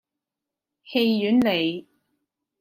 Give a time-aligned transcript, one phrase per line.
[0.83, 1.87] 戲院里